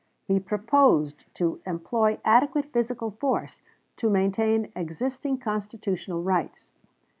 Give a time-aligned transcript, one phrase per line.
[0.25, 3.61] He proposed to employ adequate physical force
[3.97, 6.73] to maintain existing constitutional rights.